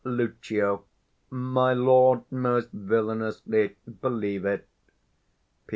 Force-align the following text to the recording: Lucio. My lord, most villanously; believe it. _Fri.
Lucio. 0.03 0.83
My 1.29 1.73
lord, 1.75 2.23
most 2.31 2.69
villanously; 2.71 3.75
believe 4.01 4.45
it. 4.45 4.67
_Fri. 5.67 5.69